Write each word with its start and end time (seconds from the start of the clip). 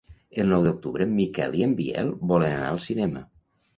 El 0.43 0.47
nou 0.53 0.63
d'octubre 0.67 1.05
en 1.09 1.13
Miquel 1.19 1.57
i 1.59 1.63
en 1.67 1.75
Biel 1.81 2.09
volen 2.33 2.55
anar 2.57 2.71
al 2.75 2.83
cinema. 2.87 3.23